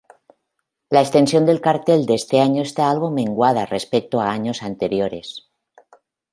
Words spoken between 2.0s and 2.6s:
de este